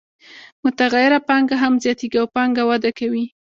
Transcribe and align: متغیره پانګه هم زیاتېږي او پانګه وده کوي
متغیره 0.63 1.19
پانګه 1.27 1.55
هم 1.63 1.73
زیاتېږي 1.83 2.17
او 2.21 2.27
پانګه 2.35 2.63
وده 2.69 2.91
کوي 2.99 3.25